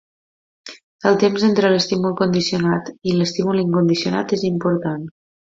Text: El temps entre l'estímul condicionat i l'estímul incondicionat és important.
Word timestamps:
El 1.09 1.19
temps 1.23 1.45
entre 1.49 1.69
l'estímul 1.75 2.17
condicionat 2.23 2.91
i 3.13 3.15
l'estímul 3.21 3.63
incondicionat 3.67 4.35
és 4.39 4.49
important. 4.55 5.09